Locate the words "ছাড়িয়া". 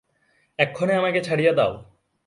1.21-1.53